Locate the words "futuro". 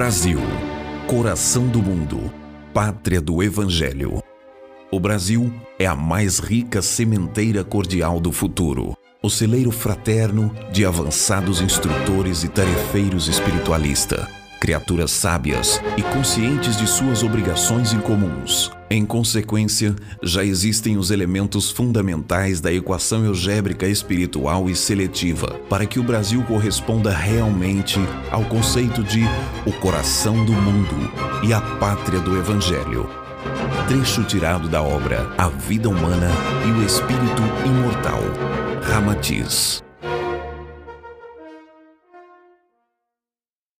8.32-8.96